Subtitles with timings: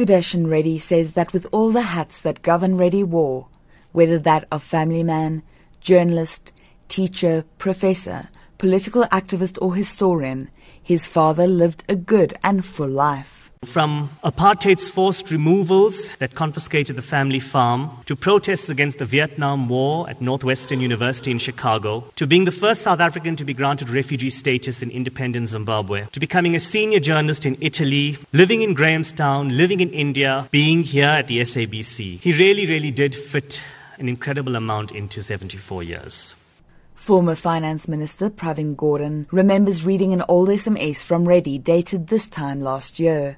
[0.00, 3.48] Sudarshan Reddy says that with all the hats that Govin Reddy wore,
[3.92, 5.42] whether that of family man,
[5.82, 6.52] journalist,
[6.88, 10.48] teacher, professor, political activist or historian,
[10.82, 13.49] his father lived a good and full life.
[13.66, 20.08] From apartheid's forced removals that confiscated the family farm, to protests against the Vietnam War
[20.08, 24.30] at Northwestern University in Chicago, to being the first South African to be granted refugee
[24.30, 29.80] status in independent Zimbabwe, to becoming a senior journalist in Italy, living in Grahamstown, living
[29.80, 32.18] in India, being here at the SABC.
[32.18, 33.62] He really, really did fit
[33.98, 36.34] an incredible amount into 74 years.
[36.94, 42.62] Former Finance Minister Pravin Gordhan remembers reading an old SMS from Reddy dated this time
[42.62, 43.36] last year.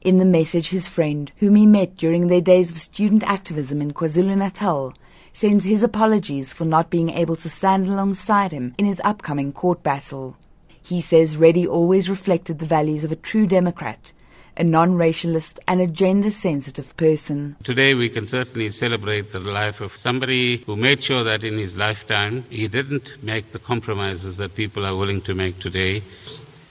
[0.00, 3.92] In the message, his friend, whom he met during their days of student activism in
[3.92, 4.94] KwaZulu Natal,
[5.32, 9.82] sends his apologies for not being able to stand alongside him in his upcoming court
[9.82, 10.36] battle.
[10.80, 14.12] He says Reddy always reflected the values of a true Democrat,
[14.56, 17.56] a non racialist, and a gender sensitive person.
[17.64, 21.76] Today, we can certainly celebrate the life of somebody who made sure that in his
[21.76, 26.02] lifetime he didn't make the compromises that people are willing to make today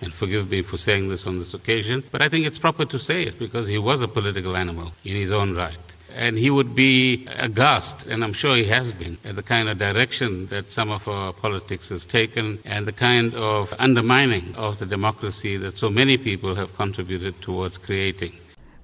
[0.02, 3.00] and forgive me for saying this on this occasion, but I think it's proper to
[3.00, 5.78] say it because he was a political animal in his own right.
[6.16, 9.78] And he would be aghast, and I'm sure he has been, at the kind of
[9.78, 14.86] direction that some of our politics has taken and the kind of undermining of the
[14.86, 18.34] democracy that so many people have contributed towards creating.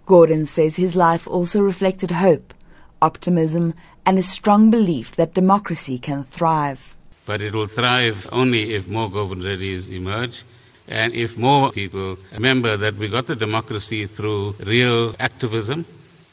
[0.06, 2.53] Gordhan says his life also reflected hope,
[3.02, 3.73] optimism,
[4.06, 6.95] and a strong belief that democracy can thrive.
[7.25, 10.44] But it will thrive only if more Reddys emerge
[10.88, 15.86] and if more people remember that we got the democracy through real activism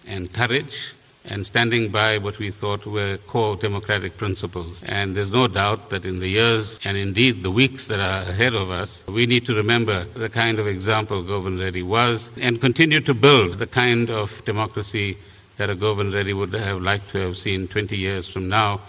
[0.06, 0.92] and courage
[1.24, 4.82] and standing by what we thought were core democratic principles.
[4.84, 8.54] And there's no doubt that in the years and indeed the weeks that are ahead
[8.54, 13.00] of us, we need to remember the kind of example Govin Reddy was and continue
[13.00, 15.18] to build the kind of democracy
[15.58, 18.80] that a Govin Reddy would have liked to have seen 20 years from now.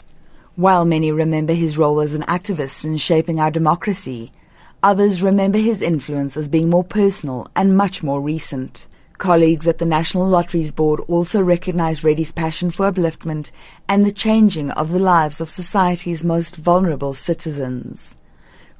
[0.55, 4.31] While many remember his role as an activist in shaping our democracy,
[4.83, 8.87] Others remember his influence as being more personal and much more recent.
[9.19, 13.51] Colleagues at the National Lotteries Board also recognize Reddy's passion for upliftment
[13.87, 18.15] and the changing of the lives of society's most vulnerable citizens.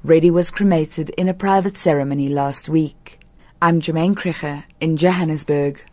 [0.02, 3.20] Reddy was cremated in a private ceremony last week.
[3.60, 5.84] I'm Jamaine Krige in Johannesburg.